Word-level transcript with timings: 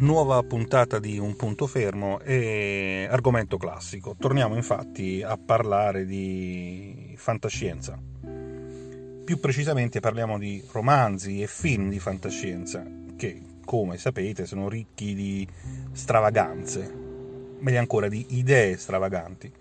Nuova 0.00 0.42
puntata 0.42 0.98
di 0.98 1.18
Un 1.18 1.36
punto 1.36 1.66
fermo 1.66 2.20
e 2.20 3.06
argomento 3.10 3.58
classico. 3.58 4.16
Torniamo 4.18 4.56
infatti 4.56 5.22
a 5.22 5.36
parlare 5.36 6.06
di 6.06 7.12
fantascienza. 7.18 8.00
Più 9.22 9.38
precisamente 9.38 10.00
parliamo 10.00 10.38
di 10.38 10.64
romanzi 10.72 11.42
e 11.42 11.46
film 11.46 11.90
di 11.90 11.98
fantascienza 11.98 12.82
che, 13.14 13.42
come 13.62 13.98
sapete, 13.98 14.46
sono 14.46 14.70
ricchi 14.70 15.14
di 15.14 15.46
stravaganze, 15.92 16.90
meglio 17.58 17.78
ancora 17.78 18.08
di 18.08 18.24
idee 18.30 18.78
stravaganti. 18.78 19.52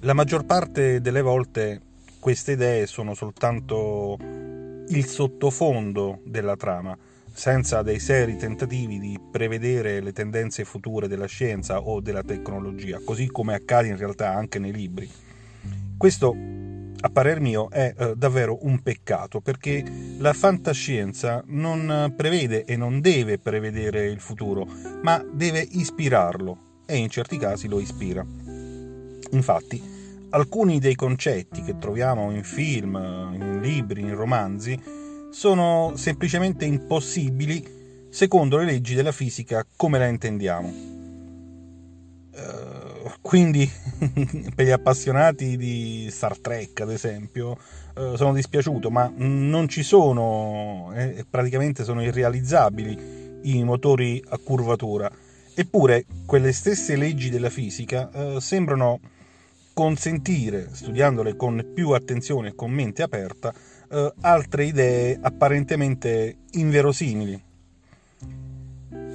La 0.00 0.12
maggior 0.12 0.44
parte 0.44 1.00
delle 1.00 1.22
volte 1.22 1.82
queste 2.18 2.52
idee 2.52 2.88
sono 2.88 3.14
soltanto 3.14 4.16
il 4.20 5.06
sottofondo 5.06 6.18
della 6.24 6.56
trama 6.56 6.98
senza 7.38 7.82
dei 7.82 8.00
seri 8.00 8.36
tentativi 8.36 8.98
di 8.98 9.16
prevedere 9.30 10.00
le 10.00 10.12
tendenze 10.12 10.64
future 10.64 11.06
della 11.06 11.26
scienza 11.26 11.80
o 11.80 12.00
della 12.00 12.24
tecnologia, 12.24 13.00
così 13.04 13.28
come 13.28 13.54
accade 13.54 13.86
in 13.86 13.96
realtà 13.96 14.34
anche 14.34 14.58
nei 14.58 14.72
libri. 14.72 15.08
Questo, 15.96 16.34
a 17.00 17.08
parer 17.10 17.38
mio, 17.38 17.70
è 17.70 17.94
eh, 17.96 18.16
davvero 18.16 18.58
un 18.62 18.82
peccato, 18.82 19.40
perché 19.40 19.84
la 20.18 20.32
fantascienza 20.32 21.44
non 21.46 22.12
prevede 22.16 22.64
e 22.64 22.76
non 22.76 23.00
deve 23.00 23.38
prevedere 23.38 24.08
il 24.08 24.18
futuro, 24.18 24.66
ma 25.02 25.24
deve 25.32 25.60
ispirarlo, 25.60 26.82
e 26.86 26.96
in 26.96 27.08
certi 27.08 27.38
casi 27.38 27.68
lo 27.68 27.78
ispira. 27.78 28.26
Infatti, 29.30 29.80
alcuni 30.30 30.80
dei 30.80 30.96
concetti 30.96 31.62
che 31.62 31.78
troviamo 31.78 32.32
in 32.32 32.42
film, 32.42 32.96
in 33.32 33.60
libri, 33.62 34.00
in 34.00 34.16
romanzi, 34.16 34.97
sono 35.30 35.92
semplicemente 35.96 36.64
impossibili 36.64 37.76
secondo 38.10 38.56
le 38.56 38.64
leggi 38.64 38.94
della 38.94 39.12
fisica 39.12 39.66
come 39.76 39.98
la 39.98 40.06
intendiamo. 40.06 40.96
Uh, 42.38 43.10
quindi, 43.20 43.68
per 44.54 44.66
gli 44.66 44.70
appassionati 44.70 45.56
di 45.56 46.08
Star 46.10 46.38
Trek, 46.38 46.80
ad 46.80 46.90
esempio, 46.90 47.58
uh, 47.96 48.16
sono 48.16 48.32
dispiaciuto, 48.32 48.90
ma 48.90 49.12
non 49.14 49.68
ci 49.68 49.82
sono, 49.82 50.92
eh, 50.94 51.24
praticamente 51.28 51.84
sono 51.84 52.02
irrealizzabili 52.02 53.40
i 53.42 53.64
motori 53.64 54.22
a 54.28 54.38
curvatura. 54.38 55.10
Eppure, 55.54 56.04
quelle 56.24 56.52
stesse 56.52 56.96
leggi 56.96 57.30
della 57.30 57.50
fisica 57.50 58.40
sembrano 58.40 59.00
consentire, 59.74 60.68
studiandole 60.70 61.34
con 61.34 61.72
più 61.74 61.90
attenzione 61.90 62.48
e 62.48 62.54
con 62.54 62.70
mente 62.70 63.02
aperta, 63.02 63.52
eh, 63.90 64.12
altre 64.20 64.64
idee 64.64 65.18
apparentemente 65.20 66.36
inverosimili. 66.52 67.46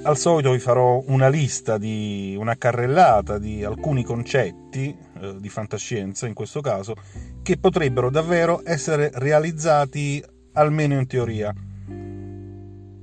Al 0.02 0.18
solito 0.18 0.50
vi 0.50 0.58
farò 0.58 1.02
una 1.06 1.28
lista 1.28 1.78
di 1.78 2.36
una 2.38 2.56
carrellata 2.56 3.38
di 3.38 3.64
alcuni 3.64 4.04
concetti 4.04 4.94
eh, 5.20 5.36
di 5.38 5.48
fantascienza, 5.48 6.26
in 6.26 6.34
questo 6.34 6.60
caso, 6.60 6.94
che 7.42 7.56
potrebbero 7.56 8.10
davvero 8.10 8.60
essere 8.64 9.10
realizzati 9.14 10.22
almeno 10.52 10.98
in 10.98 11.06
teoria. 11.06 11.54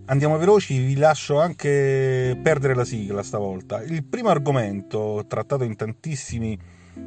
Andiamo 0.05 0.37
veloci, 0.37 0.77
vi 0.77 0.95
lascio 0.95 1.39
anche 1.39 2.37
perdere 2.43 2.75
la 2.75 2.85
sigla 2.85 3.23
stavolta. 3.23 3.81
Il 3.81 4.03
primo 4.03 4.29
argomento, 4.29 5.25
trattato 5.27 5.63
in 5.63 5.75
tantissimi 5.75 6.59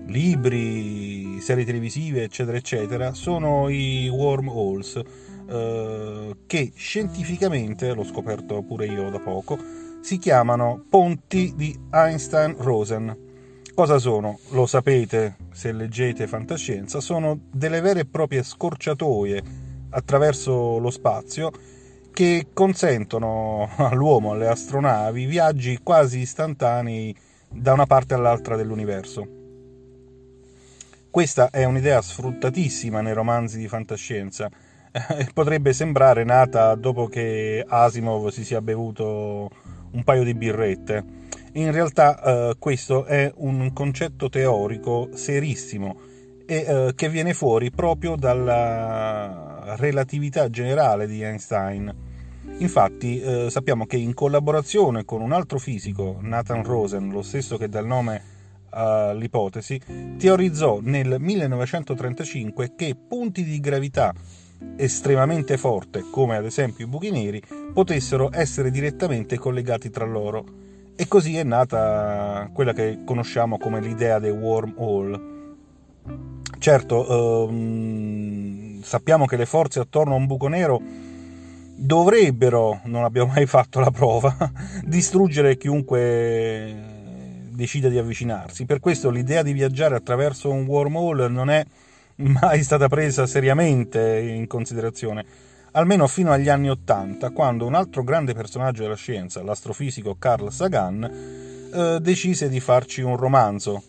libri, 0.07 1.41
serie 1.41 1.65
televisive, 1.65 2.25
eccetera, 2.25 2.57
eccetera, 2.57 3.15
sono 3.15 3.69
i 3.69 4.09
wormholes, 4.09 5.01
eh, 5.49 6.37
che 6.47 6.73
scientificamente, 6.75 7.93
l'ho 7.93 8.05
scoperto 8.05 8.63
pure 8.63 8.87
io 8.87 9.11
da 9.11 9.19
poco, 9.19 9.59
si 10.01 10.19
chiamano 10.19 10.85
ponti 10.89 11.55
di 11.57 11.79
Einstein-Rosen. 11.91 13.23
Cosa 13.75 13.99
sono? 13.99 14.39
Lo 14.51 14.67
sapete 14.67 15.37
se 15.51 15.73
leggete 15.73 16.27
fantascienza, 16.27 17.01
sono 17.01 17.41
delle 17.51 17.81
vere 17.81 18.01
e 18.01 18.07
proprie 18.07 18.43
scorciatoie 18.43 19.43
attraverso 19.91 20.79
lo 20.79 20.91
spazio 20.91 21.51
che 22.13 22.49
consentono 22.53 23.69
all'uomo, 23.77 24.33
alle 24.33 24.49
astronavi, 24.49 25.27
viaggi 25.27 25.81
quasi 25.83 26.21
istantanei 26.21 27.15
da 27.49 27.73
una 27.73 27.87
parte 27.87 28.15
all'altra 28.15 28.57
dell'universo. 28.57 29.44
Questa 31.15 31.51
è 31.51 31.63
un'idea 31.63 32.03
sfruttatissima 32.03 33.01
nei 33.01 33.13
romanzi 33.13 33.57
di 33.57 33.69
fantascienza 33.69 34.51
e 34.91 35.29
potrebbe 35.33 35.73
sembrare 35.73 36.25
nata 36.25 36.75
dopo 36.75 37.07
che 37.07 37.65
Asimov 37.65 38.31
si 38.31 38.45
sia 38.45 38.61
bevuto 38.61 39.49
un 39.93 40.03
paio 40.03 40.25
di 40.25 40.35
birrette. 40.35 41.05
In 41.53 41.71
realtà 41.71 42.21
eh, 42.21 42.57
questo 42.59 43.05
è 43.05 43.33
un 43.37 43.73
concetto 43.73 44.29
teorico 44.29 45.11
serissimo 45.15 46.01
e 46.47 46.57
eh, 46.57 46.93
che 46.97 47.09
viene 47.09 47.33
fuori 47.33 47.71
proprio 47.71 48.17
dalla 48.17 49.77
relatività 49.77 50.51
generale 50.51 51.07
di 51.07 51.23
Einstein. 51.23 51.95
Infatti 52.59 53.21
eh, 53.21 53.51
sappiamo 53.51 53.87
che 53.87 53.99
in 53.99 54.15
collaborazione 54.15 55.05
con 55.05 55.21
un 55.21 55.31
altro 55.31 55.61
fisico, 55.61 56.19
Nathan 56.21 56.65
Rosen, 56.65 57.11
lo 57.11 57.23
stesso 57.23 57.57
che 57.57 57.69
dà 57.69 57.79
il 57.79 57.87
nome 57.87 58.34
all'ipotesi, 58.75 59.81
teorizzò 60.19 60.81
nel 60.83 61.17
1935 61.19 62.75
che 62.77 62.97
punti 62.97 63.45
di 63.45 63.61
gravità 63.61 64.13
estremamente 64.77 65.57
forte, 65.57 66.05
come 66.11 66.37
ad 66.37 66.45
esempio 66.45 66.85
i 66.85 66.89
buchi 66.89 67.11
neri, 67.11 67.43
potessero 67.73 68.31
essere 68.33 68.71
direttamente 68.71 69.39
collegati 69.39 69.91
tra 69.91 70.05
loro. 70.05 70.45
E 70.97 71.09
così 71.09 71.37
è 71.37 71.43
nata 71.43 72.49
quella 72.53 72.73
che 72.73 73.01
conosciamo 73.05 73.59
come 73.59 73.81
l'idea 73.81 74.19
dei 74.19 74.31
wormhole. 74.31 75.33
Certo, 76.59 77.49
ehm, 77.49 78.81
sappiamo 78.83 79.27
che 79.27 79.37
le 79.37 79.47
forze 79.47 79.81
attorno 79.81 80.15
a 80.15 80.17
un 80.17 80.27
buco 80.27 80.49
nero 80.49 80.81
dovrebbero, 81.77 82.81
non 82.85 83.05
abbiamo 83.05 83.33
mai 83.33 83.47
fatto 83.47 83.81
la 83.81 83.91
prova, 83.91 84.35
distruggere 84.85 85.57
chiunque 85.57 86.94
decida 87.55 87.89
di 87.89 87.99
avvicinarsi. 87.99 88.67
Per 88.67 88.81
questo 88.81 89.11
l'idea 89.11 89.43
di 89.43 89.53
viaggiare 89.53 89.95
attraverso 89.95 90.51
un 90.51 90.67
wormhole 90.67 91.29
non 91.29 91.51
è 91.51 91.65
mai 92.17 92.63
stata 92.63 92.89
presa 92.89 93.27
seriamente 93.27 94.21
in 94.21 94.47
considerazione, 94.47 95.25
almeno 95.73 96.07
fino 96.07 96.33
agli 96.33 96.49
anni 96.49 96.71
Ottanta, 96.71 97.31
quando 97.31 97.67
un 97.67 97.75
altro 97.75 98.03
grande 98.03 98.35
personaggio 98.35 98.83
della 98.83 98.97
scienza, 98.97 99.43
l'astrofisico 99.43 100.17
Carl 100.19 100.53
Sagan, 100.53 101.05
eh, 101.73 101.99
decise 102.01 102.49
di 102.49 102.61
farci 102.61 103.03
un 103.03 103.17
romanzo. 103.17 103.83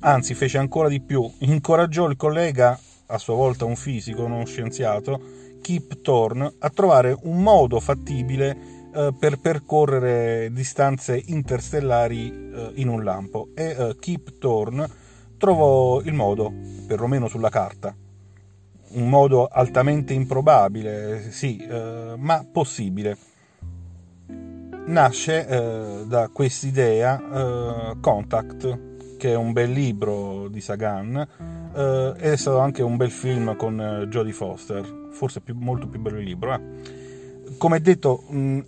Anzi, 0.00 0.34
fece 0.34 0.58
ancora 0.58 0.88
di 0.88 1.00
più, 1.00 1.30
incoraggiò 1.40 2.08
il 2.08 2.16
collega, 2.16 2.78
a 3.06 3.18
sua 3.18 3.34
volta 3.34 3.64
un 3.64 3.76
fisico, 3.76 4.24
uno 4.24 4.44
scienziato, 4.44 5.20
Kip 5.60 6.00
Thorne, 6.00 6.54
a 6.58 6.70
trovare 6.70 7.16
un 7.22 7.42
modo 7.42 7.80
fattibile 7.80 8.69
eh, 8.92 9.14
per 9.18 9.38
percorrere 9.38 10.50
distanze 10.52 11.22
interstellari 11.26 12.30
eh, 12.30 12.72
in 12.74 12.88
un 12.88 13.04
lampo 13.04 13.50
e 13.54 13.76
eh, 13.78 13.96
Kip 13.98 14.38
Thorne 14.38 14.88
trovò 15.38 16.00
il 16.00 16.12
modo, 16.12 16.52
perlomeno 16.86 17.28
sulla 17.28 17.50
carta, 17.50 17.94
un 18.92 19.08
modo 19.08 19.46
altamente 19.46 20.12
improbabile, 20.12 21.30
sì, 21.30 21.58
eh, 21.58 22.14
ma 22.16 22.44
possibile. 22.50 23.16
Nasce 24.86 25.46
eh, 25.46 26.04
da 26.06 26.28
quest'idea 26.32 27.94
Contact, 28.00 29.16
che 29.16 29.30
è 29.30 29.36
un 29.36 29.52
bel 29.52 29.70
libro 29.70 30.48
di 30.48 30.60
Sagan, 30.60 31.16
ed 31.72 32.16
è 32.16 32.36
stato 32.36 32.58
anche 32.58 32.82
un 32.82 32.96
bel 32.96 33.10
film 33.10 33.54
con 33.56 34.06
Jodie 34.10 34.32
Foster, 34.32 35.08
forse 35.12 35.40
più, 35.40 35.54
molto 35.54 35.86
più 35.86 36.00
bello 36.00 36.18
il 36.18 36.24
libro. 36.24 36.54
Eh. 36.54 36.60
Come 37.56 37.80
detto, 37.80 38.24
mh, 38.28 38.60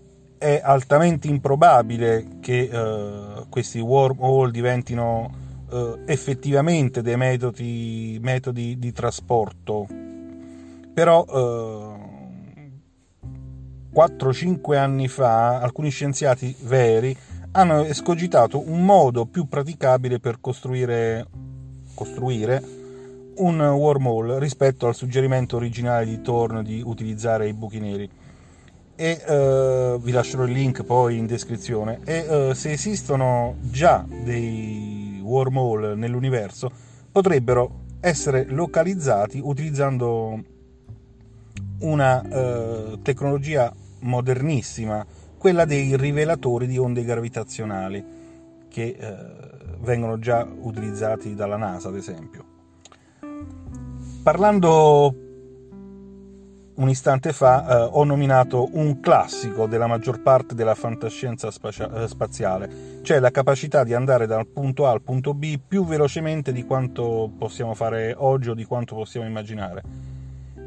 è 0.43 0.61
altamente 0.61 1.29
improbabile 1.29 2.39
che 2.41 2.69
uh, 2.69 3.49
questi 3.49 3.79
wormhole 3.79 4.51
diventino 4.51 5.31
uh, 5.71 6.01
effettivamente 6.05 7.01
dei 7.01 7.17
metodi, 7.17 8.19
metodi, 8.21 8.77
di 8.77 8.91
trasporto, 8.91 9.87
però 10.93 11.25
eh, 11.25 12.01
4-5 13.95 14.77
anni 14.77 15.07
fa 15.07 15.61
alcuni 15.61 15.91
scienziati 15.91 16.55
veri 16.63 17.17
hanno 17.53 17.85
escogitato 17.85 18.69
un 18.69 18.85
modo 18.85 19.27
più 19.27 19.47
praticabile 19.47 20.19
per 20.19 20.41
costruire, 20.41 21.25
costruire 21.95 22.63
un 23.37 23.61
wormhole 23.61 24.41
rispetto 24.41 24.89
al 24.89 24.97
suggerimento 24.97 25.55
originale 25.55 26.05
di 26.05 26.21
Thorne 26.21 26.65
di 26.65 26.83
utilizzare 26.85 27.47
i 27.47 27.55
buchi 27.55 27.79
neri 27.79 28.11
e 29.03 29.21
uh, 29.27 30.01
vi 30.01 30.13
lascerò 30.13 30.45
il 30.45 30.53
link 30.53 30.85
poi 30.85 31.19
in 31.19 31.27
descrizione 31.27 31.99
e 32.05 32.21
uh, 32.21 32.53
se 32.53 32.71
esistono 32.71 33.57
già 33.63 34.07
dei 34.09 35.21
wormhole 35.21 35.97
nell'universo 35.97 36.71
potrebbero 37.11 37.81
essere 37.99 38.45
localizzati 38.45 39.41
utilizzando 39.43 40.41
una 41.81 42.23
uh, 42.23 43.03
tecnologia 43.03 43.75
modernissima 44.03 45.05
quella 45.37 45.65
dei 45.65 45.97
rivelatori 45.97 46.69
di 46.69 46.79
onde 46.79 47.03
gravitazionali, 47.03 48.05
che 48.69 48.97
vengono 49.81 50.21
già 50.21 50.47
utilizzati 50.49 51.35
dalla 51.35 51.57
NASA, 51.57 51.89
ad 51.89 51.97
esempio. 51.97 52.45
Parlando 54.23 55.32
un 56.75 56.89
istante 56.89 57.33
fa 57.33 57.67
eh, 57.67 57.89
ho 57.93 58.05
nominato 58.05 58.71
un 58.73 59.01
classico 59.01 59.67
della 59.67 59.87
maggior 59.87 60.23
parte 60.23 60.55
della 60.55 60.75
fantascienza 60.75 61.51
spacia- 61.51 61.91
eh, 62.03 62.09
spaziale, 62.09 63.01
cioè 63.03 63.19
la 63.19 63.31
capacità 63.31 63.85
di 63.85 63.93
andare 63.93 64.27
dal 64.27 64.47
punto 64.47 64.87
A 64.87 64.91
al 64.91 65.03
punto 65.03 65.35
B 65.35 65.59
più 65.67 65.85
velocemente 65.85 66.51
di 66.51 66.65
quanto 66.65 67.31
possiamo 67.37 67.75
fare 67.75 68.15
oggi 68.17 68.51
o 68.51 68.55
di 68.55 68.65
quanto 68.65 68.95
possiamo 68.95 69.27
immaginare. 69.27 69.83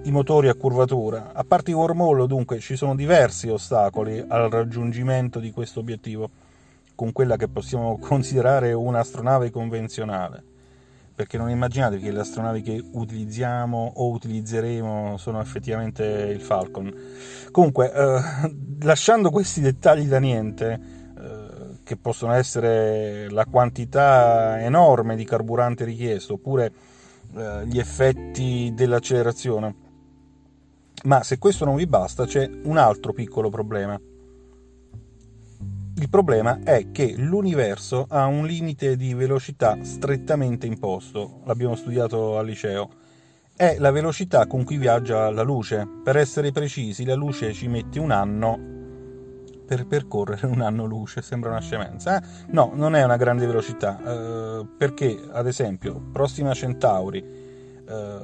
I 0.03 0.11
motori 0.11 0.47
a 0.47 0.53
curvatura, 0.53 1.31
a 1.33 1.43
parte 1.43 1.71
i 1.71 1.73
wormhole 1.73 2.27
dunque 2.27 2.59
ci 2.59 2.75
sono 2.75 2.95
diversi 2.95 3.49
ostacoli 3.49 4.23
al 4.27 4.49
raggiungimento 4.51 5.39
di 5.39 5.49
questo 5.51 5.79
obiettivo, 5.79 6.29
con 6.93 7.11
quella 7.11 7.35
che 7.35 7.47
possiamo 7.47 7.97
considerare 7.97 8.73
un'astronave 8.73 9.49
convenzionale 9.49 10.53
perché 11.15 11.37
non 11.37 11.49
immaginate 11.49 11.97
che 11.97 12.11
le 12.11 12.19
astronavi 12.19 12.61
che 12.61 12.83
utilizziamo 12.91 13.93
o 13.95 14.09
utilizzeremo 14.09 15.15
sono 15.17 15.39
effettivamente 15.39 16.03
il 16.03 16.41
Falcon. 16.41 16.93
Comunque, 17.51 17.91
eh, 17.93 18.21
lasciando 18.81 19.31
questi 19.31 19.61
dettagli 19.61 20.07
da 20.07 20.19
niente, 20.19 20.79
eh, 21.17 21.77
che 21.83 21.95
possono 21.95 22.33
essere 22.33 23.29
la 23.29 23.45
quantità 23.45 24.59
enorme 24.61 25.15
di 25.15 25.23
carburante 25.23 25.85
richiesto, 25.85 26.33
oppure 26.33 26.73
eh, 27.33 27.65
gli 27.65 27.79
effetti 27.79 28.73
dell'accelerazione, 28.75 29.75
ma 31.05 31.23
se 31.23 31.37
questo 31.37 31.63
non 31.63 31.75
vi 31.75 31.87
basta 31.87 32.25
c'è 32.25 32.49
un 32.63 32.77
altro 32.77 33.13
piccolo 33.13 33.49
problema 33.49 33.97
il 35.97 36.09
problema 36.09 36.59
è 36.63 36.91
che 36.91 37.13
l'universo 37.15 38.05
ha 38.09 38.25
un 38.25 38.45
limite 38.45 38.97
di 38.97 39.13
velocità 39.13 39.77
strettamente 39.81 40.65
imposto, 40.65 41.39
l'abbiamo 41.45 41.75
studiato 41.75 42.37
al 42.37 42.45
liceo. 42.45 42.89
È 43.55 43.77
la 43.79 43.91
velocità 43.91 44.45
con 44.45 44.65
cui 44.65 44.77
viaggia 44.77 45.29
la 45.31 45.43
luce. 45.43 45.87
Per 46.03 46.17
essere 46.17 46.51
precisi, 46.51 47.05
la 47.05 47.15
luce 47.15 47.53
ci 47.53 47.69
mette 47.69 47.99
un 47.99 48.11
anno 48.11 48.73
per 49.65 49.87
percorrere 49.87 50.45
un 50.47 50.59
anno 50.59 50.83
luce, 50.83 51.21
sembra 51.21 51.51
una 51.51 51.61
scemenza. 51.61 52.17
Eh? 52.17 52.27
No, 52.47 52.71
non 52.75 52.95
è 52.95 53.03
una 53.03 53.15
grande 53.15 53.45
velocità, 53.45 53.99
eh, 54.05 54.65
perché 54.77 55.17
ad 55.31 55.47
esempio 55.47 56.09
Prossima 56.11 56.53
Centauri, 56.53 57.19
eh, 57.19 58.17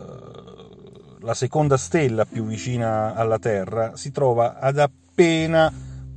la 1.20 1.34
seconda 1.34 1.78
stella 1.78 2.26
più 2.26 2.46
vicina 2.46 3.16
alla 3.16 3.40
Terra, 3.40 3.96
si 3.96 4.12
trova 4.12 4.60
ad 4.60 4.78
appena 4.78 5.72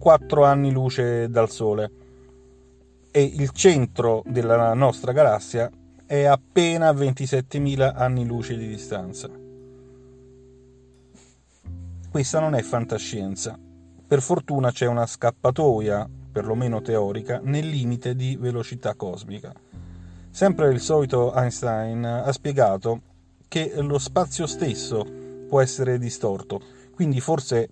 4 0.05 0.45
anni 0.45 0.71
luce 0.71 1.31
dal 1.31 1.49
Sole 1.49 1.91
e 3.11 3.23
il 3.23 3.49
centro 3.53 4.23
della 4.27 4.75
nostra 4.75 5.13
galassia 5.13 5.71
è 6.05 6.25
appena 6.25 6.89
a 6.89 6.93
27.000 6.93 7.95
anni 7.97 8.27
luce 8.27 8.55
di 8.55 8.69
distanza. 8.69 9.31
Questa 12.11 12.39
non 12.39 12.55
è 12.55 12.61
fantascienza. 12.61 13.59
Per 14.07 14.21
fortuna 14.21 14.71
c'è 14.71 14.85
una 14.85 15.07
scappatoia, 15.07 16.07
perlomeno 16.31 16.83
teorica, 16.83 17.41
nel 17.43 17.67
limite 17.67 18.15
di 18.15 18.37
velocità 18.37 18.95
cosmica. 18.97 19.55
Sempre 20.29 20.71
il 20.71 20.81
solito 20.81 21.33
Einstein 21.35 22.05
ha 22.05 22.31
spiegato 22.31 23.01
che 23.49 23.73
lo 23.79 23.97
spazio 23.97 24.47
stesso 24.47 25.03
può 25.49 25.63
essere 25.63 25.97
distorto, 25.97 26.61
quindi 26.95 27.21
forse 27.21 27.71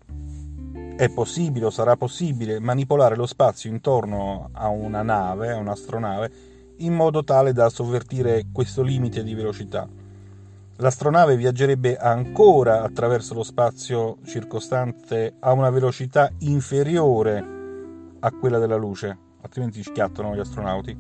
è 1.02 1.08
possibile 1.08 1.64
o 1.64 1.70
sarà 1.70 1.96
possibile 1.96 2.60
manipolare 2.60 3.16
lo 3.16 3.26
spazio 3.26 3.68
intorno 3.68 4.50
a 4.52 4.68
una 4.68 5.02
nave, 5.02 5.50
a 5.50 5.56
un'astronave, 5.56 6.30
in 6.76 6.94
modo 6.94 7.24
tale 7.24 7.52
da 7.52 7.68
sovvertire 7.70 8.44
questo 8.52 8.82
limite 8.82 9.24
di 9.24 9.34
velocità. 9.34 9.88
L'astronave 10.76 11.36
viaggerebbe 11.36 11.96
ancora 11.96 12.84
attraverso 12.84 13.34
lo 13.34 13.42
spazio 13.42 14.18
circostante 14.24 15.34
a 15.40 15.50
una 15.50 15.70
velocità 15.70 16.30
inferiore 16.38 17.44
a 18.20 18.30
quella 18.30 18.58
della 18.58 18.76
luce, 18.76 19.18
altrimenti 19.40 19.82
schiattano 19.82 20.36
gli 20.36 20.40
astronauti, 20.40 20.96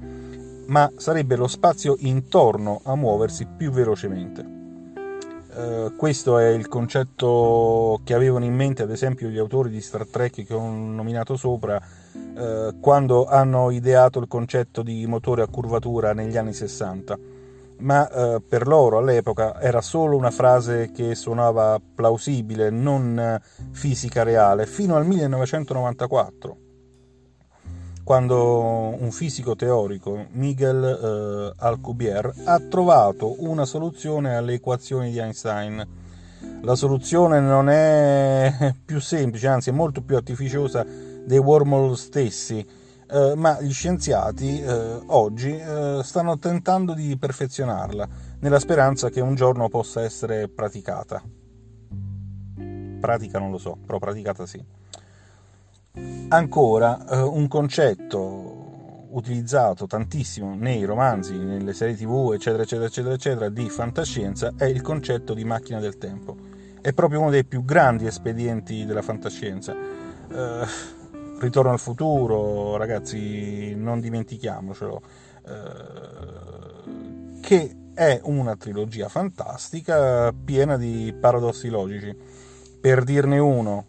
ma 0.66 0.90
sarebbe 0.96 1.36
lo 1.36 1.46
spazio 1.46 1.94
intorno 2.00 2.80
a 2.82 2.96
muoversi 2.96 3.46
più 3.46 3.70
velocemente. 3.70 4.61
Uh, 5.54 5.94
questo 5.96 6.38
è 6.38 6.48
il 6.48 6.66
concetto 6.66 8.00
che 8.04 8.14
avevano 8.14 8.46
in 8.46 8.54
mente 8.54 8.82
ad 8.82 8.90
esempio 8.90 9.28
gli 9.28 9.36
autori 9.36 9.68
di 9.68 9.82
Star 9.82 10.06
Trek 10.06 10.46
che 10.46 10.54
ho 10.54 10.66
nominato 10.66 11.36
sopra 11.36 11.78
uh, 12.14 12.80
quando 12.80 13.26
hanno 13.26 13.70
ideato 13.70 14.18
il 14.18 14.28
concetto 14.28 14.82
di 14.82 15.06
motore 15.06 15.42
a 15.42 15.48
curvatura 15.48 16.14
negli 16.14 16.38
anni 16.38 16.54
60 16.54 17.18
ma 17.80 18.08
uh, 18.10 18.42
per 18.46 18.66
loro 18.66 18.96
all'epoca 18.96 19.60
era 19.60 19.82
solo 19.82 20.16
una 20.16 20.30
frase 20.30 20.90
che 20.90 21.14
suonava 21.14 21.78
plausibile, 21.94 22.70
non 22.70 23.38
fisica 23.72 24.22
reale, 24.22 24.64
fino 24.66 24.96
al 24.96 25.04
1994 25.04 26.56
quando 28.04 28.96
un 28.98 29.10
fisico 29.12 29.54
teorico, 29.54 30.26
Miguel 30.32 30.84
eh, 30.84 31.62
Alcubierre, 31.64 32.34
ha 32.44 32.58
trovato 32.58 33.42
una 33.42 33.64
soluzione 33.64 34.34
alle 34.34 34.54
equazioni 34.54 35.10
di 35.10 35.18
Einstein. 35.18 35.86
La 36.62 36.74
soluzione 36.74 37.40
non 37.40 37.68
è 37.68 38.74
più 38.84 39.00
semplice, 39.00 39.46
anzi 39.46 39.70
è 39.70 39.72
molto 39.72 40.02
più 40.02 40.16
artificiosa 40.16 40.84
dei 40.84 41.38
wormhole 41.38 41.96
stessi, 41.96 42.66
eh, 43.08 43.34
ma 43.36 43.60
gli 43.60 43.72
scienziati 43.72 44.60
eh, 44.60 45.00
oggi 45.06 45.56
eh, 45.56 46.00
stanno 46.02 46.38
tentando 46.38 46.94
di 46.94 47.16
perfezionarla, 47.16 48.08
nella 48.40 48.58
speranza 48.58 49.10
che 49.10 49.20
un 49.20 49.36
giorno 49.36 49.68
possa 49.68 50.02
essere 50.02 50.48
praticata. 50.48 51.22
Pratica 53.00 53.38
non 53.38 53.50
lo 53.50 53.58
so, 53.58 53.76
però 53.84 53.98
praticata 53.98 54.46
sì. 54.46 54.64
Ancora, 56.28 57.06
eh, 57.06 57.20
un 57.20 57.48
concetto 57.48 59.08
utilizzato 59.10 59.86
tantissimo 59.86 60.54
nei 60.54 60.84
romanzi, 60.84 61.36
nelle 61.36 61.74
serie 61.74 61.94
tv, 61.94 62.32
eccetera, 62.32 62.62
eccetera, 62.62 62.86
eccetera, 62.86 63.14
eccetera, 63.14 63.48
di 63.50 63.68
fantascienza 63.68 64.54
è 64.56 64.64
il 64.64 64.80
concetto 64.80 65.34
di 65.34 65.44
macchina 65.44 65.80
del 65.80 65.98
tempo. 65.98 66.36
È 66.80 66.92
proprio 66.92 67.20
uno 67.20 67.30
dei 67.30 67.44
più 67.44 67.64
grandi 67.64 68.06
espedienti 68.06 68.84
della 68.86 69.02
fantascienza. 69.02 69.74
Eh, 69.74 71.00
Ritorno 71.42 71.72
al 71.72 71.80
futuro, 71.80 72.76
ragazzi, 72.76 73.74
non 73.74 73.98
dimentichiamocelo, 73.98 75.02
eh, 75.44 77.40
che 77.40 77.76
è 77.94 78.20
una 78.22 78.54
trilogia 78.54 79.08
fantastica 79.08 80.32
piena 80.32 80.76
di 80.76 81.12
paradossi 81.18 81.68
logici. 81.68 82.16
Per 82.80 83.02
dirne 83.02 83.38
uno, 83.40 83.86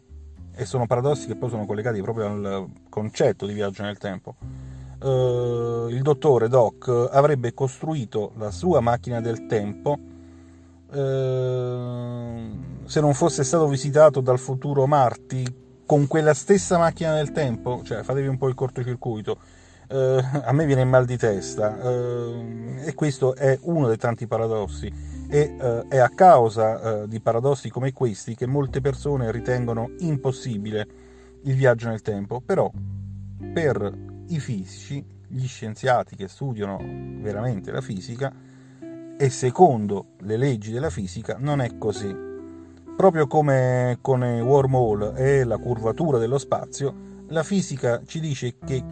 e 0.55 0.65
sono 0.65 0.85
paradossi 0.85 1.27
che 1.27 1.35
poi 1.35 1.49
sono 1.49 1.65
collegati 1.65 2.01
proprio 2.01 2.27
al 2.27 2.67
concetto 2.89 3.45
di 3.45 3.53
viaggio 3.53 3.83
nel 3.83 3.97
tempo. 3.97 4.35
Uh, 4.99 5.87
il 5.89 6.01
dottore 6.01 6.47
Doc 6.47 6.87
avrebbe 7.11 7.53
costruito 7.53 8.31
la 8.37 8.51
sua 8.51 8.79
macchina 8.79 9.19
del 9.19 9.47
tempo 9.47 9.99
uh, 10.87 10.95
se 12.85 13.01
non 13.01 13.13
fosse 13.13 13.43
stato 13.43 13.67
visitato 13.67 14.21
dal 14.21 14.39
futuro 14.39 14.85
Marty 14.87 15.43
con 15.85 16.07
quella 16.07 16.33
stessa 16.33 16.77
macchina 16.77 17.15
del 17.15 17.33
tempo, 17.33 17.81
cioè 17.83 18.03
fatevi 18.03 18.27
un 18.27 18.37
po' 18.37 18.47
il 18.47 18.55
cortocircuito. 18.55 19.37
Uh, 19.89 20.23
a 20.45 20.53
me 20.53 20.65
viene 20.65 20.85
mal 20.85 21.03
di 21.03 21.17
testa 21.17 21.77
e 22.83 22.93
questo 22.95 23.35
è 23.35 23.59
uno 23.63 23.87
dei 23.87 23.97
tanti 23.97 24.25
paradossi 24.25 24.89
e 25.33 25.55
eh, 25.59 25.87
è 25.87 25.97
a 25.97 26.09
causa 26.09 27.01
eh, 27.01 27.07
di 27.07 27.19
paradossi 27.19 27.71
come 27.71 27.91
questi 27.91 28.35
che 28.35 28.45
molte 28.45 28.81
persone 28.81 29.31
ritengono 29.31 29.89
impossibile 29.97 30.87
il 31.45 31.55
viaggio 31.55 31.89
nel 31.89 32.03
tempo, 32.03 32.39
però 32.39 32.71
per 33.51 33.91
i 34.27 34.39
fisici, 34.39 35.03
gli 35.27 35.47
scienziati 35.47 36.15
che 36.15 36.27
studiano 36.27 36.77
veramente 37.19 37.71
la 37.71 37.81
fisica 37.81 38.31
e 39.17 39.29
secondo 39.31 40.09
le 40.19 40.37
leggi 40.37 40.71
della 40.71 40.91
fisica 40.91 41.37
non 41.39 41.61
è 41.61 41.79
così. 41.79 42.15
Proprio 42.95 43.25
come 43.25 43.97
con 44.01 44.23
i 44.23 44.39
wormhole 44.39 45.15
e 45.15 45.43
la 45.45 45.57
curvatura 45.57 46.19
dello 46.19 46.37
spazio, 46.37 46.93
la 47.29 47.41
fisica 47.41 48.03
ci 48.05 48.19
dice 48.19 48.59
che 48.63 48.83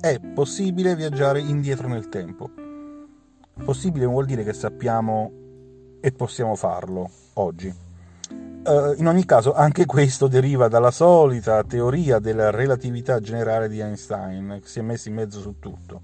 è 0.00 0.18
possibile 0.18 0.96
viaggiare 0.96 1.38
indietro 1.38 1.86
nel 1.86 2.08
tempo. 2.08 2.50
Possibile 3.64 4.06
vuol 4.06 4.24
dire 4.24 4.42
che 4.42 4.52
sappiamo 4.52 5.42
e 6.04 6.12
possiamo 6.12 6.54
farlo 6.54 7.08
oggi. 7.34 7.74
Uh, 8.28 8.92
in 8.98 9.08
ogni 9.08 9.24
caso, 9.24 9.54
anche 9.54 9.86
questo 9.86 10.26
deriva 10.26 10.68
dalla 10.68 10.90
solita 10.90 11.64
teoria 11.64 12.18
della 12.18 12.50
relatività 12.50 13.20
generale 13.20 13.70
di 13.70 13.80
Einstein, 13.80 14.58
che 14.60 14.68
si 14.68 14.80
è 14.80 14.82
messa 14.82 15.08
in 15.08 15.14
mezzo 15.14 15.40
su 15.40 15.58
tutto. 15.58 16.02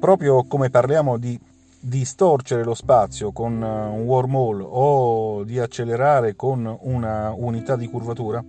Proprio 0.00 0.44
come 0.44 0.70
parliamo 0.70 1.18
di 1.18 1.38
distorcere 1.78 2.64
lo 2.64 2.72
spazio 2.72 3.32
con 3.32 3.60
un 3.60 4.00
wormhole 4.00 4.64
o 4.66 5.44
di 5.44 5.58
accelerare 5.58 6.34
con 6.34 6.74
una 6.80 7.34
unità 7.36 7.76
di 7.76 7.88
curvatura, 7.88 8.42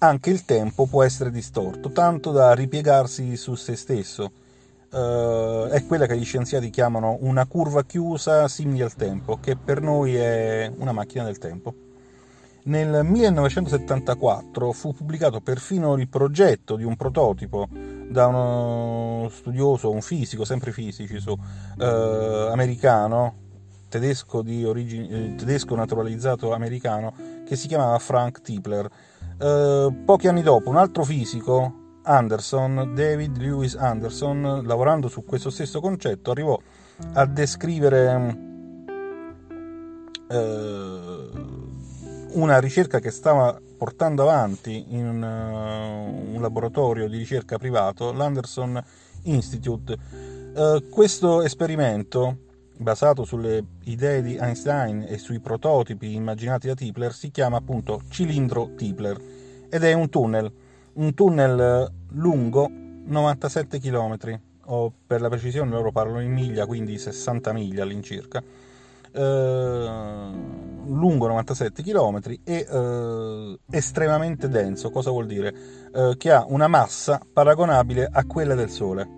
anche 0.00 0.30
il 0.30 0.44
tempo 0.44 0.84
può 0.84 1.02
essere 1.02 1.30
distorto, 1.30 1.92
tanto 1.92 2.30
da 2.30 2.52
ripiegarsi 2.52 3.36
su 3.36 3.54
se 3.54 3.74
stesso. 3.74 4.32
Uh, 4.90 5.66
è 5.68 5.84
quella 5.86 6.06
che 6.06 6.16
gli 6.16 6.24
scienziati 6.24 6.70
chiamano 6.70 7.18
una 7.20 7.44
curva 7.46 7.84
chiusa 7.84 8.48
simile 8.48 8.84
al 8.84 8.94
tempo, 8.94 9.38
che 9.40 9.56
per 9.56 9.82
noi 9.82 10.16
è 10.16 10.72
una 10.78 10.92
macchina 10.92 11.24
del 11.24 11.38
tempo. 11.38 11.74
Nel 12.64 13.04
1974 13.04 14.72
fu 14.72 14.92
pubblicato 14.94 15.40
perfino 15.40 15.96
il 15.96 16.08
progetto 16.08 16.76
di 16.76 16.84
un 16.84 16.96
prototipo 16.96 17.68
da 17.70 18.26
uno 18.26 19.28
studioso, 19.30 19.90
un 19.90 20.00
fisico, 20.00 20.44
sempre 20.44 20.72
fisici, 20.72 21.18
su, 21.18 21.30
uh, 21.32 21.82
americano, 22.50 23.34
tedesco, 23.88 24.38
origine, 24.38 25.08
eh, 25.08 25.34
tedesco 25.34 25.74
naturalizzato 25.74 26.52
americano, 26.52 27.14
che 27.46 27.56
si 27.56 27.68
chiamava 27.68 27.98
Frank 27.98 28.40
Tipler. 28.40 28.88
Uh, 29.38 30.04
pochi 30.04 30.28
anni 30.28 30.42
dopo 30.42 30.68
un 30.68 30.76
altro 30.76 31.04
fisico, 31.04 31.87
Anderson, 32.08 32.92
David 32.94 33.36
Lewis 33.36 33.74
Anderson, 33.74 34.62
lavorando 34.64 35.08
su 35.08 35.24
questo 35.24 35.50
stesso 35.50 35.78
concetto, 35.78 36.30
arrivò 36.30 36.58
a 37.12 37.26
descrivere 37.26 38.36
uh, 40.28 40.36
una 42.32 42.58
ricerca 42.60 42.98
che 42.98 43.10
stava 43.10 43.60
portando 43.76 44.22
avanti 44.22 44.86
in 44.88 45.06
un, 45.06 45.22
uh, 45.22 46.34
un 46.34 46.40
laboratorio 46.40 47.08
di 47.08 47.18
ricerca 47.18 47.58
privato, 47.58 48.10
l'Anderson 48.12 48.82
Institute. 49.24 49.98
Uh, 50.54 50.88
questo 50.88 51.42
esperimento, 51.42 52.38
basato 52.78 53.26
sulle 53.26 53.62
idee 53.84 54.22
di 54.22 54.34
Einstein 54.36 55.04
e 55.06 55.18
sui 55.18 55.40
prototipi 55.40 56.14
immaginati 56.14 56.68
da 56.68 56.74
Tipler, 56.74 57.12
si 57.12 57.30
chiama 57.30 57.58
appunto 57.58 58.00
cilindro 58.08 58.70
Tipler 58.76 59.20
ed 59.68 59.84
è 59.84 59.92
un 59.92 60.08
tunnel, 60.08 60.50
un 60.98 61.14
tunnel 61.14 61.90
lungo 62.10 62.70
97 62.70 63.80
km, 63.80 64.40
o 64.66 64.92
per 65.06 65.20
la 65.20 65.28
precisione 65.28 65.70
loro 65.70 65.90
parlano 65.90 66.20
in 66.20 66.32
miglia, 66.32 66.66
quindi 66.66 66.98
60 66.98 67.52
miglia 67.52 67.82
all'incirca 67.82 68.42
eh, 69.12 70.30
lungo 70.86 71.26
97 71.26 71.82
km 71.82 72.20
e 72.44 72.66
eh, 72.68 73.58
estremamente 73.70 74.48
denso. 74.48 74.90
Cosa 74.90 75.10
vuol 75.10 75.26
dire? 75.26 75.54
Eh, 75.92 76.14
che 76.16 76.30
ha 76.30 76.44
una 76.48 76.68
massa 76.68 77.20
paragonabile 77.30 78.08
a 78.10 78.24
quella 78.24 78.54
del 78.54 78.70
Sole. 78.70 79.16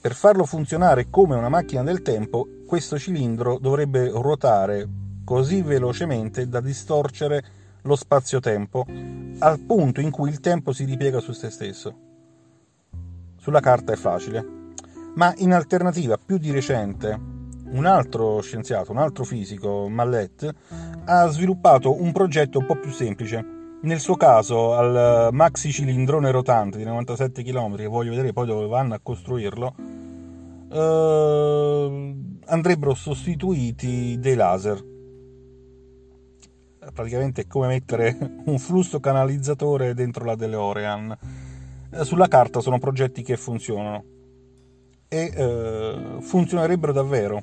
Per 0.00 0.14
farlo 0.14 0.44
funzionare 0.44 1.08
come 1.10 1.34
una 1.34 1.48
macchina 1.48 1.82
del 1.82 2.02
tempo, 2.02 2.46
questo 2.66 2.98
cilindro 2.98 3.58
dovrebbe 3.58 4.08
ruotare 4.08 4.88
così 5.24 5.60
velocemente 5.62 6.48
da 6.48 6.60
distorcere 6.60 7.42
lo 7.88 7.96
spazio-tempo 7.96 8.84
al 9.38 9.58
punto 9.60 10.00
in 10.00 10.10
cui 10.10 10.28
il 10.28 10.40
tempo 10.40 10.72
si 10.72 10.84
ripiega 10.84 11.20
su 11.20 11.32
se 11.32 11.50
stesso. 11.50 12.06
Sulla 13.36 13.60
carta 13.60 13.92
è 13.92 13.96
facile, 13.96 14.44
ma 15.14 15.32
in 15.38 15.52
alternativa 15.52 16.18
più 16.18 16.36
di 16.36 16.50
recente 16.50 17.36
un 17.70 17.86
altro 17.86 18.40
scienziato, 18.40 18.92
un 18.92 18.98
altro 18.98 19.24
fisico, 19.24 19.88
Mallet, 19.88 20.54
ha 21.06 21.26
sviluppato 21.28 22.00
un 22.00 22.12
progetto 22.12 22.58
un 22.58 22.66
po' 22.66 22.76
più 22.76 22.90
semplice. 22.90 23.56
Nel 23.80 24.00
suo 24.00 24.16
caso, 24.16 24.74
al 24.74 25.28
maxi 25.32 25.72
cilindrone 25.72 26.30
rotante 26.30 26.78
di 26.78 26.84
97 26.84 27.42
km, 27.42 27.76
che 27.76 27.86
voglio 27.86 28.10
vedere 28.10 28.32
poi 28.32 28.46
dove 28.46 28.66
vanno 28.66 28.94
a 28.94 29.00
costruirlo, 29.02 29.74
eh, 30.70 32.16
andrebbero 32.46 32.94
sostituiti 32.94 34.18
dei 34.18 34.34
laser. 34.34 34.96
Praticamente 36.92 37.42
è 37.42 37.46
come 37.46 37.68
mettere 37.68 38.16
un 38.46 38.58
flusso 38.58 39.00
canalizzatore 39.00 39.94
dentro 39.94 40.24
la 40.24 40.34
DeLorean. 40.34 41.16
Eh, 41.90 42.04
sulla 42.04 42.28
carta 42.28 42.60
sono 42.60 42.78
progetti 42.78 43.22
che 43.22 43.36
funzionano 43.36 44.04
e 45.08 45.32
eh, 45.34 46.16
funzionerebbero 46.20 46.92
davvero 46.92 47.42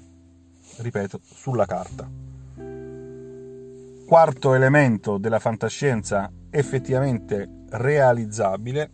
ripeto, 0.77 1.19
sulla 1.23 1.65
carta. 1.65 2.09
Quarto 4.05 4.53
elemento 4.53 5.17
della 5.17 5.39
fantascienza 5.39 6.31
effettivamente 6.49 7.63
realizzabile 7.69 8.91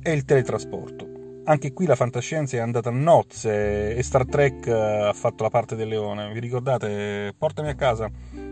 è 0.00 0.10
il 0.10 0.24
teletrasporto. 0.24 1.14
Anche 1.44 1.72
qui 1.72 1.86
la 1.86 1.94
fantascienza 1.94 2.56
è 2.56 2.60
andata 2.60 2.88
a 2.88 2.92
nozze 2.92 3.94
e 3.94 4.02
Star 4.02 4.24
Trek 4.26 4.66
ha 4.68 5.12
fatto 5.12 5.42
la 5.42 5.50
parte 5.50 5.76
del 5.76 5.88
leone. 5.88 6.32
Vi 6.32 6.40
ricordate? 6.40 7.34
Portami 7.36 7.68
a 7.68 7.74
casa, 7.74 8.10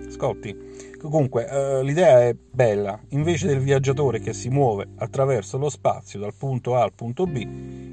Scotti. 0.09 0.93
Comunque, 0.99 1.47
eh, 1.49 1.83
l'idea 1.83 2.23
è 2.23 2.35
bella. 2.35 2.99
Invece 3.11 3.47
del 3.47 3.61
viaggiatore 3.61 4.21
che 4.21 4.33
si 4.33 4.49
muove 4.49 4.89
attraverso 4.97 5.59
lo 5.59 5.69
spazio 5.69 6.19
dal 6.19 6.35
punto 6.35 6.77
A 6.77 6.83
al 6.83 6.95
punto 6.95 7.27
B, 7.27 7.37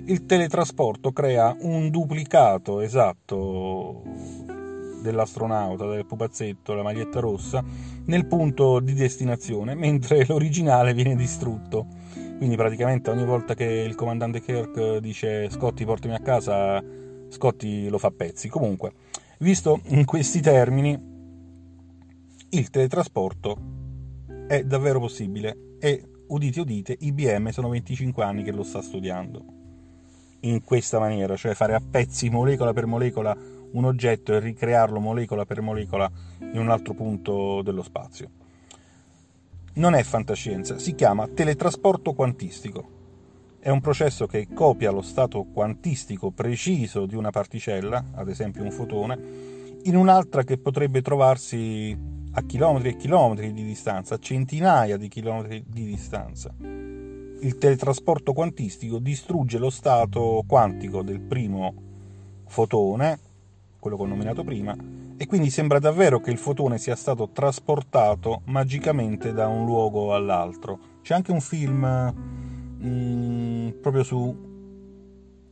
il 0.05 0.25
teletrasporto 0.25 1.11
crea 1.11 1.55
un 1.59 1.89
duplicato 1.89 2.79
esatto 2.79 4.03
dell'astronauta, 5.01 5.87
del 5.87 6.05
pupazzetto, 6.05 6.73
la 6.73 6.83
maglietta 6.83 7.19
rossa, 7.19 7.63
nel 8.05 8.25
punto 8.27 8.79
di 8.79 8.93
destinazione, 8.93 9.75
mentre 9.75 10.25
l'originale 10.29 10.93
viene 10.93 11.15
distrutto. 11.15 11.87
Quindi 12.37 12.55
praticamente 12.55 13.09
ogni 13.09 13.25
volta 13.25 13.53
che 13.53 13.65
il 13.65 13.95
comandante 13.95 14.41
Kirk 14.41 14.97
dice 14.97 15.49
Scotti 15.49 15.85
portami 15.85 16.15
a 16.15 16.19
casa, 16.19 16.83
Scotti 17.29 17.87
lo 17.87 17.97
fa 17.97 18.07
a 18.07 18.13
pezzi. 18.15 18.47
Comunque, 18.47 18.93
visto 19.39 19.81
in 19.87 20.05
questi 20.05 20.41
termini, 20.41 21.10
il 22.53 22.69
teletrasporto 22.69 23.57
è 24.47 24.63
davvero 24.63 24.99
possibile 24.99 25.75
e, 25.79 26.03
udite 26.27 26.59
udite, 26.59 26.97
IBM 26.99 27.49
sono 27.49 27.69
25 27.69 28.23
anni 28.23 28.43
che 28.43 28.51
lo 28.51 28.63
sta 28.63 28.81
studiando 28.81 29.59
in 30.41 30.63
questa 30.63 30.99
maniera, 30.99 31.35
cioè 31.37 31.53
fare 31.53 31.75
a 31.75 31.81
pezzi 31.81 32.29
molecola 32.29 32.73
per 32.73 32.87
molecola 32.87 33.37
un 33.71 33.85
oggetto 33.85 34.33
e 34.33 34.39
ricrearlo 34.39 34.99
molecola 34.99 35.45
per 35.45 35.61
molecola 35.61 36.11
in 36.39 36.59
un 36.59 36.69
altro 36.69 36.93
punto 36.93 37.61
dello 37.61 37.83
spazio. 37.83 38.29
Non 39.75 39.93
è 39.93 40.03
fantascienza, 40.03 40.77
si 40.77 40.93
chiama 40.93 41.27
teletrasporto 41.27 42.13
quantistico. 42.13 42.99
È 43.59 43.69
un 43.69 43.79
processo 43.79 44.25
che 44.27 44.47
copia 44.53 44.91
lo 44.91 45.01
stato 45.01 45.43
quantistico 45.43 46.31
preciso 46.31 47.05
di 47.05 47.15
una 47.15 47.29
particella, 47.29 48.07
ad 48.15 48.27
esempio 48.27 48.63
un 48.63 48.71
fotone, 48.71 49.19
in 49.83 49.95
un'altra 49.95 50.43
che 50.43 50.57
potrebbe 50.57 51.01
trovarsi 51.01 52.10
a 52.33 52.41
chilometri 52.43 52.89
e 52.89 52.95
chilometri 52.95 53.51
di 53.51 53.63
distanza, 53.63 54.15
a 54.15 54.19
centinaia 54.19 54.97
di 54.97 55.07
chilometri 55.07 55.63
di 55.67 55.85
distanza. 55.85 56.53
Il 56.59 57.57
teletrasporto 57.57 58.33
quantistico 58.33 58.99
distrugge 58.99 59.57
lo 59.57 59.69
stato 59.69 60.43
quantico 60.47 61.01
del 61.01 61.19
primo 61.19 61.73
fotone, 62.45 63.19
quello 63.79 63.97
che 63.97 64.03
ho 64.03 64.07
nominato 64.07 64.43
prima, 64.43 64.75
e 65.17 65.25
quindi 65.25 65.49
sembra 65.49 65.79
davvero 65.79 66.19
che 66.19 66.31
il 66.31 66.37
fotone 66.37 66.77
sia 66.77 66.95
stato 66.95 67.29
trasportato 67.29 68.41
magicamente 68.45 69.33
da 69.33 69.47
un 69.47 69.65
luogo 69.65 70.13
all'altro. 70.13 70.79
C'è 71.01 71.15
anche 71.15 71.31
un 71.31 71.41
film 71.41 71.83
mh, 71.83 72.87
mm, 72.87 73.69
proprio 73.81 74.03
su 74.03 74.49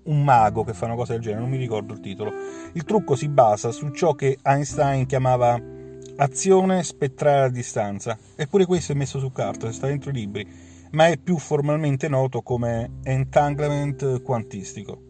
un 0.02 0.24
mago 0.24 0.64
che 0.64 0.74
fa 0.74 0.86
una 0.86 0.96
cosa 0.96 1.14
del 1.14 1.22
genere, 1.22 1.42
non 1.42 1.50
mi 1.50 1.58
ricordo 1.58 1.94
il 1.94 2.00
titolo. 2.00 2.32
Il 2.74 2.84
trucco 2.84 3.16
si 3.16 3.28
basa 3.28 3.72
su 3.72 3.90
ciò 3.90 4.14
che 4.14 4.38
Einstein 4.42 5.06
chiamava 5.06 5.78
azione 6.20 6.84
spettrale 6.84 7.48
a 7.48 7.50
distanza. 7.50 8.18
Eppure 8.36 8.66
questo 8.66 8.92
è 8.92 8.96
messo 8.96 9.20
su 9.20 9.32
carta, 9.32 9.72
sta 9.72 9.88
dentro 9.88 10.12
i 10.12 10.14
libri, 10.14 10.48
ma 10.92 11.08
è 11.08 11.18
più 11.18 11.38
formalmente 11.38 12.08
noto 12.08 12.42
come 12.42 13.00
entanglement 13.04 14.22
quantistico. 14.22 15.02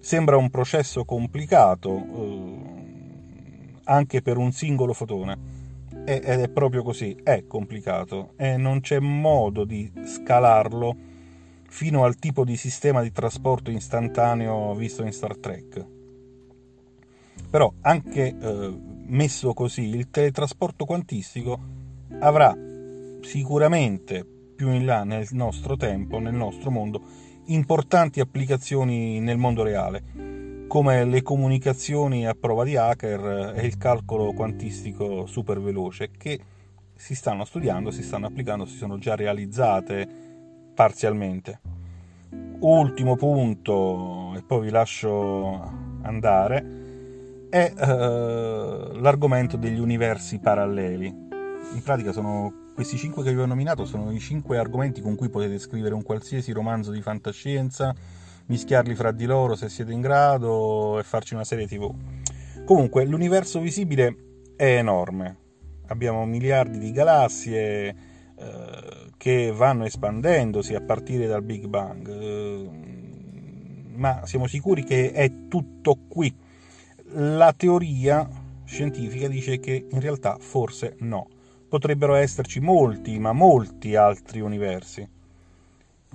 Sembra 0.00 0.36
un 0.36 0.50
processo 0.50 1.04
complicato 1.04 1.90
eh, 1.96 2.58
anche 3.84 4.22
per 4.22 4.36
un 4.36 4.52
singolo 4.52 4.92
fotone, 4.92 5.62
ed 6.06 6.24
è 6.24 6.48
proprio 6.50 6.82
così, 6.82 7.16
è 7.22 7.46
complicato 7.46 8.32
e 8.36 8.58
non 8.58 8.80
c'è 8.80 8.98
modo 8.98 9.64
di 9.64 9.90
scalarlo 10.04 10.94
fino 11.66 12.04
al 12.04 12.16
tipo 12.16 12.44
di 12.44 12.56
sistema 12.56 13.00
di 13.00 13.10
trasporto 13.10 13.70
istantaneo 13.70 14.74
visto 14.74 15.02
in 15.02 15.12
Star 15.12 15.38
Trek. 15.38 15.86
Però 17.48 17.72
anche 17.80 18.36
eh, 18.38 18.78
messo 19.06 19.52
così, 19.54 19.88
il 19.88 20.10
teletrasporto 20.10 20.84
quantistico 20.84 21.58
avrà 22.20 22.56
sicuramente 23.20 24.24
più 24.54 24.70
in 24.70 24.84
là 24.84 25.04
nel 25.04 25.26
nostro 25.32 25.76
tempo, 25.76 26.18
nel 26.18 26.34
nostro 26.34 26.70
mondo, 26.70 27.02
importanti 27.46 28.20
applicazioni 28.20 29.20
nel 29.20 29.36
mondo 29.36 29.62
reale, 29.62 30.66
come 30.68 31.04
le 31.04 31.22
comunicazioni 31.22 32.26
a 32.26 32.34
prova 32.34 32.64
di 32.64 32.76
hacker 32.76 33.54
e 33.56 33.66
il 33.66 33.76
calcolo 33.76 34.32
quantistico 34.32 35.26
super 35.26 35.60
veloce, 35.60 36.10
che 36.16 36.40
si 36.94 37.14
stanno 37.14 37.44
studiando, 37.44 37.90
si 37.90 38.02
stanno 38.02 38.26
applicando, 38.26 38.64
si 38.64 38.76
sono 38.76 38.98
già 38.98 39.14
realizzate 39.14 40.08
parzialmente. 40.74 41.60
Ultimo 42.60 43.16
punto, 43.16 44.34
e 44.36 44.42
poi 44.42 44.62
vi 44.62 44.70
lascio 44.70 45.60
andare, 46.02 46.83
è 47.54 47.72
uh, 47.72 48.98
l'argomento 48.98 49.56
degli 49.56 49.78
universi 49.78 50.40
paralleli. 50.40 51.06
In 51.06 51.82
pratica 51.84 52.10
sono 52.10 52.72
questi 52.74 52.96
cinque 52.96 53.22
che 53.22 53.32
vi 53.32 53.38
ho 53.38 53.46
nominato 53.46 53.84
sono 53.84 54.10
i 54.10 54.18
cinque 54.18 54.58
argomenti 54.58 55.00
con 55.00 55.14
cui 55.14 55.28
potete 55.28 55.60
scrivere 55.60 55.94
un 55.94 56.02
qualsiasi 56.02 56.50
romanzo 56.50 56.90
di 56.90 57.00
fantascienza, 57.00 57.94
mischiarli 58.46 58.96
fra 58.96 59.12
di 59.12 59.24
loro 59.24 59.54
se 59.54 59.68
siete 59.68 59.92
in 59.92 60.00
grado 60.00 60.98
e 60.98 61.04
farci 61.04 61.34
una 61.34 61.44
serie 61.44 61.68
tv. 61.68 61.94
Comunque, 62.64 63.04
l'universo 63.04 63.60
visibile 63.60 64.16
è 64.56 64.78
enorme. 64.78 65.38
Abbiamo 65.86 66.26
miliardi 66.26 66.78
di 66.78 66.90
galassie 66.90 67.88
eh, 68.36 69.10
che 69.16 69.52
vanno 69.54 69.84
espandendosi 69.84 70.74
a 70.74 70.80
partire 70.80 71.28
dal 71.28 71.44
Big 71.44 71.66
Bang. 71.66 72.08
Eh, 72.08 72.70
ma 73.94 74.26
siamo 74.26 74.48
sicuri 74.48 74.82
che 74.82 75.12
è 75.12 75.46
tutto 75.46 76.00
qui. 76.08 76.42
La 77.16 77.52
teoria 77.52 78.28
scientifica 78.64 79.28
dice 79.28 79.60
che 79.60 79.86
in 79.88 80.00
realtà 80.00 80.36
forse 80.40 80.96
no. 81.00 81.28
Potrebbero 81.68 82.14
esserci 82.14 82.58
molti, 82.58 83.20
ma 83.20 83.32
molti 83.32 83.94
altri 83.94 84.40
universi. 84.40 85.08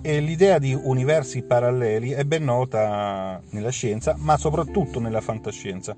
E 0.02 0.20
l'idea 0.20 0.60
di 0.60 0.74
universi 0.74 1.42
paralleli 1.44 2.10
è 2.10 2.26
ben 2.26 2.44
nota 2.44 3.42
nella 3.52 3.70
scienza, 3.70 4.16
ma 4.18 4.36
soprattutto 4.36 5.00
nella 5.00 5.22
fantascienza. 5.22 5.96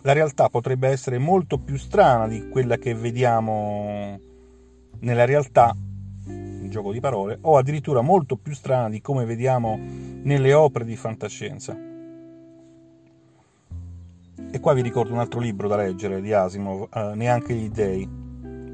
La 0.00 0.12
realtà 0.14 0.48
potrebbe 0.48 0.88
essere 0.88 1.18
molto 1.18 1.58
più 1.58 1.76
strana 1.76 2.26
di 2.26 2.48
quella 2.48 2.78
che 2.78 2.94
vediamo 2.94 4.18
nella 5.00 5.26
realtà, 5.26 5.76
in 6.24 6.68
gioco 6.70 6.92
di 6.92 7.00
parole, 7.00 7.36
o 7.42 7.58
addirittura 7.58 8.00
molto 8.00 8.36
più 8.36 8.54
strana 8.54 8.88
di 8.88 9.02
come 9.02 9.26
vediamo 9.26 9.78
nelle 9.78 10.54
opere 10.54 10.86
di 10.86 10.96
fantascienza. 10.96 11.87
E 14.50 14.60
qua 14.60 14.72
vi 14.72 14.82
ricordo 14.82 15.12
un 15.12 15.18
altro 15.18 15.40
libro 15.40 15.68
da 15.68 15.76
leggere 15.76 16.20
di 16.20 16.32
Asimov, 16.32 16.88
eh, 16.92 17.12
Neanche 17.14 17.54
gli 17.54 17.68
dei. 17.68 18.08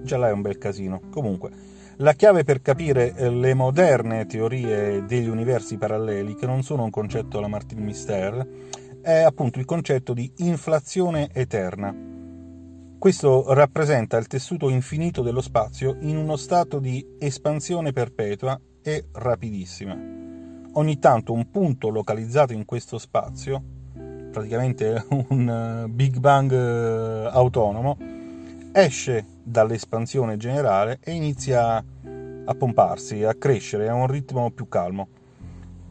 Già 0.03 0.17
là 0.17 0.29
è 0.29 0.33
un 0.33 0.43
bel 0.43 0.59
casino. 0.59 1.01
Comunque, 1.11 1.51
la 1.97 2.13
chiave 2.13 2.45
per 2.45 2.61
capire 2.61 3.15
eh, 3.15 3.31
le 3.31 3.55
moderne 3.55 4.27
teorie 4.27 5.05
degli 5.05 5.29
universi 5.29 5.77
paralleli, 5.77 6.35
che 6.35 6.47
non 6.47 6.63
sono 6.63 6.85
un 6.85 6.91
concetto 6.91 7.39
alla 7.39 7.49
Martin 7.49 7.83
Mister, 7.83 8.47
è 9.01 9.21
appunto 9.21 9.59
il 9.59 9.65
concetto 9.65 10.13
di 10.13 10.31
inflazione 10.39 11.29
eterna. 11.33 11.95
Questo 12.99 13.53
rappresenta 13.53 14.17
il 14.17 14.27
tessuto 14.27 14.71
infinito 14.71 15.23
dello 15.23 15.43
spazio 15.43 15.99
in 16.01 16.17
uno 16.17 16.37
stato 16.37 16.79
di 16.79 17.07
espansione 17.19 17.93
perpetua 17.93 18.59
e 18.83 19.07
rapidissima. 19.13 19.95
Ogni 20.73 20.99
tanto 20.99 21.33
un 21.33 21.51
punto 21.51 21.91
localizzato 21.91 22.53
in 22.53 22.65
questo 22.65 22.99
spazio 22.99 23.63
praticamente 24.35 25.07
un 25.29 25.85
eh, 25.85 25.89
Big 25.89 26.19
Bang 26.19 26.51
eh, 26.51 27.29
autonomo, 27.31 27.97
esce 28.73 29.25
dall'espansione 29.45 30.37
generale 30.37 30.99
e 31.01 31.13
inizia 31.13 31.77
a 31.77 32.55
pomparsi, 32.55 33.23
a 33.23 33.35
crescere 33.35 33.89
a 33.89 33.95
un 33.95 34.09
ritmo 34.09 34.51
più 34.51 34.69
calmo. 34.69 35.07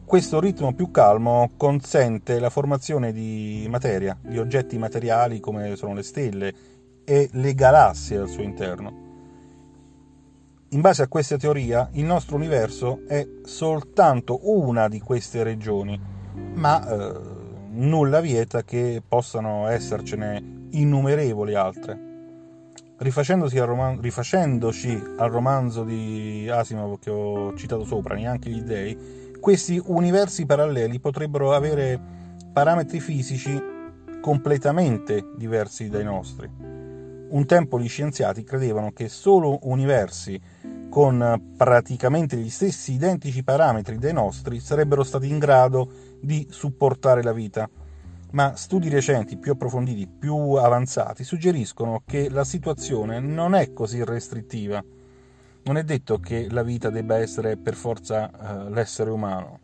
Questo 0.04 0.38
ritmo 0.38 0.74
più 0.74 0.90
calmo 0.90 1.52
consente 1.56 2.38
la 2.38 2.50
formazione 2.50 3.12
di 3.12 3.66
materia, 3.70 4.16
di 4.20 4.38
oggetti 4.38 4.76
materiali 4.76 5.40
come 5.40 5.74
sono 5.76 5.94
le 5.94 6.02
stelle 6.02 6.54
e 7.02 7.30
le 7.32 7.54
galassie 7.54 8.18
al 8.18 8.28
suo 8.28 8.42
interno. 8.42 9.02
In 10.68 10.80
base 10.82 11.02
a 11.02 11.08
questa 11.08 11.38
teoria, 11.38 11.88
il 11.92 12.04
nostro 12.04 12.36
universo 12.36 13.00
è 13.08 13.26
soltanto 13.44 14.40
una 14.42 14.88
di 14.88 15.00
queste 15.00 15.42
regioni, 15.42 15.98
ma 16.54 16.86
eh, 16.86 17.33
nulla 17.74 18.20
vieta 18.20 18.62
che 18.62 19.02
possano 19.06 19.68
essercene 19.68 20.68
innumerevoli 20.70 21.54
altre. 21.54 22.12
Rifacendosi 22.96 23.58
al 23.58 23.66
roman- 23.66 24.00
rifacendoci 24.00 25.02
al 25.16 25.30
romanzo 25.30 25.82
di 25.84 26.48
Asimov 26.48 26.98
che 27.00 27.10
ho 27.10 27.54
citato 27.56 27.84
sopra, 27.84 28.14
neanche 28.14 28.50
gli 28.50 28.62
dei, 28.62 29.32
questi 29.40 29.80
universi 29.84 30.46
paralleli 30.46 31.00
potrebbero 31.00 31.52
avere 31.52 32.00
parametri 32.52 33.00
fisici 33.00 33.60
completamente 34.20 35.32
diversi 35.36 35.88
dai 35.88 36.04
nostri. 36.04 36.48
Un 37.28 37.46
tempo 37.46 37.80
gli 37.80 37.88
scienziati 37.88 38.44
credevano 38.44 38.92
che 38.92 39.08
solo 39.08 39.58
universi 39.62 40.40
con 40.94 41.54
praticamente 41.56 42.36
gli 42.36 42.48
stessi 42.48 42.92
identici 42.92 43.42
parametri 43.42 43.98
dei 43.98 44.12
nostri 44.12 44.60
sarebbero 44.60 45.02
stati 45.02 45.28
in 45.28 45.40
grado 45.40 45.90
di 46.20 46.46
supportare 46.48 47.20
la 47.20 47.32
vita, 47.32 47.68
ma 48.30 48.54
studi 48.54 48.88
recenti 48.88 49.36
più 49.36 49.50
approfonditi, 49.50 50.06
più 50.06 50.52
avanzati, 50.52 51.24
suggeriscono 51.24 52.02
che 52.06 52.30
la 52.30 52.44
situazione 52.44 53.18
non 53.18 53.56
è 53.56 53.72
così 53.72 54.04
restrittiva. 54.04 54.80
Non 55.64 55.78
è 55.78 55.82
detto 55.82 56.20
che 56.20 56.46
la 56.48 56.62
vita 56.62 56.90
debba 56.90 57.16
essere 57.16 57.56
per 57.56 57.74
forza 57.74 58.30
uh, 58.30 58.72
l'essere 58.72 59.10
umano. 59.10 59.58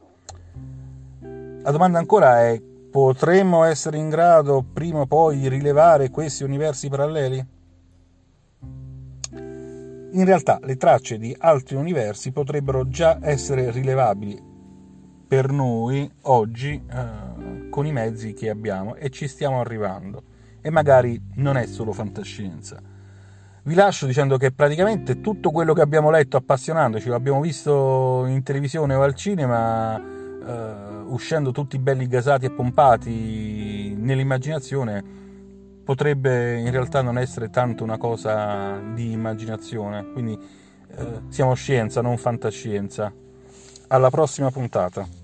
La 1.62 1.70
domanda 1.70 2.00
ancora 2.00 2.40
è, 2.40 2.60
potremmo 2.60 3.62
essere 3.62 3.98
in 3.98 4.08
grado 4.08 4.64
prima 4.72 5.02
o 5.02 5.06
poi 5.06 5.38
di 5.38 5.48
rilevare 5.48 6.10
questi 6.10 6.42
universi 6.42 6.88
paralleli? 6.88 7.58
In 10.12 10.24
realtà 10.24 10.58
le 10.62 10.76
tracce 10.76 11.18
di 11.18 11.34
altri 11.38 11.76
universi 11.76 12.32
potrebbero 12.32 12.88
già 12.88 13.18
essere 13.22 13.70
rilevabili 13.70 14.42
per 15.28 15.52
noi 15.52 16.10
oggi 16.22 16.82
eh, 16.90 17.68
con 17.68 17.86
i 17.86 17.92
mezzi 17.92 18.32
che 18.32 18.50
abbiamo 18.50 18.96
e 18.96 19.10
ci 19.10 19.28
stiamo 19.28 19.60
arrivando. 19.60 20.22
E 20.60 20.70
magari 20.70 21.20
non 21.36 21.56
è 21.56 21.66
solo 21.66 21.92
fantascienza. 21.92 22.82
Vi 23.62 23.74
lascio 23.74 24.06
dicendo 24.06 24.36
che 24.36 24.50
praticamente 24.50 25.20
tutto 25.20 25.52
quello 25.52 25.74
che 25.74 25.82
abbiamo 25.82 26.10
letto 26.10 26.36
appassionandoci, 26.36 27.08
lo 27.08 27.14
abbiamo 27.14 27.40
visto 27.40 28.24
in 28.26 28.42
televisione 28.42 28.94
o 28.94 29.02
al 29.02 29.14
cinema, 29.14 29.96
eh, 29.96 31.02
uscendo 31.06 31.52
tutti 31.52 31.78
belli 31.78 32.08
gasati 32.08 32.46
e 32.46 32.50
pompati 32.50 33.94
nell'immaginazione, 33.96 35.04
potrebbe 35.84 36.58
in 36.58 36.70
realtà 36.70 37.02
non 37.02 37.18
essere 37.18 37.50
tanto 37.50 37.84
una 37.84 37.98
cosa 37.98 38.78
di 38.94 39.12
immaginazione. 39.12 40.10
Quindi 40.12 40.38
eh, 40.96 41.20
siamo 41.28 41.54
scienza, 41.54 42.00
non 42.00 42.16
fantascienza. 42.16 43.12
Alla 43.88 44.10
prossima 44.10 44.50
puntata. 44.50 45.19